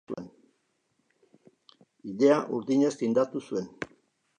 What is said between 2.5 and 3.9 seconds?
urdinez tindatu zuen.